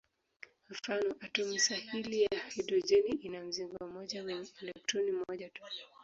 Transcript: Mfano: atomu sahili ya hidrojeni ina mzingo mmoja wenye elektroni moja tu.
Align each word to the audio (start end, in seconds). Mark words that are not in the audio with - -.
Mfano: 0.69 1.13
atomu 1.19 1.59
sahili 1.59 2.21
ya 2.21 2.39
hidrojeni 2.49 3.09
ina 3.09 3.41
mzingo 3.43 3.87
mmoja 3.87 4.23
wenye 4.23 4.47
elektroni 4.61 5.11
moja 5.27 5.49
tu. 5.49 5.63